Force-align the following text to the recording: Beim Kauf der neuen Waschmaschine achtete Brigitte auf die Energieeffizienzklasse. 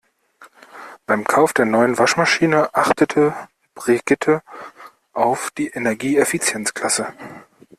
Beim 1.05 1.23
Kauf 1.25 1.53
der 1.53 1.65
neuen 1.65 1.99
Waschmaschine 1.99 2.73
achtete 2.73 3.35
Brigitte 3.75 4.41
auf 5.13 5.51
die 5.55 5.67
Energieeffizienzklasse. 5.67 7.13